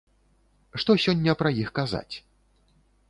Што 0.83 0.95
сёння 1.05 1.35
пра 1.41 1.49
іх 1.65 1.69
казаць? 1.81 2.15